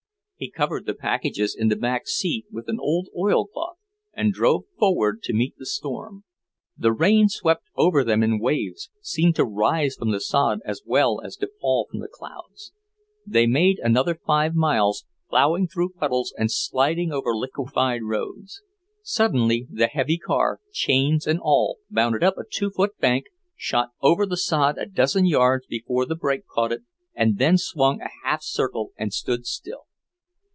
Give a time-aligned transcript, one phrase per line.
[0.41, 3.77] He covered the packages in the back seat with an oilcloth
[4.11, 6.23] and drove forward to meet the storm.
[6.75, 11.21] The rain swept over them in waves, seemed to rise from the sod as well
[11.23, 12.73] as to fall from the clouds.
[13.23, 18.63] They made another five miles, ploughing through puddles and sliding over liquefied roads.
[19.03, 23.25] Suddenly the heavy car, chains and all, bounded up a two foot bank,
[23.55, 26.81] shot over the sod a dozen yards before the brake caught it,
[27.15, 29.83] then swung a half circle and stood still.